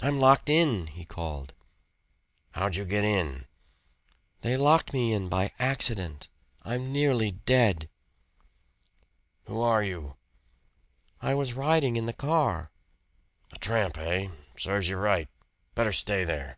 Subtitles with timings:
[0.00, 1.52] "I'm locked in," he called..
[2.52, 3.44] "How'd you get in?"
[4.40, 6.30] "They locked me in by accident.
[6.62, 7.90] I'm nearly dead."
[9.44, 10.16] "Who are you?"
[11.20, 12.70] "I was riding in the car."
[13.52, 14.30] "A tramp, hey?
[14.56, 15.28] Serves ye right!
[15.74, 16.56] Better stay there!"